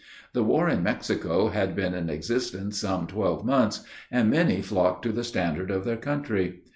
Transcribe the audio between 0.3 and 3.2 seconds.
The war in Mexico had been in existence some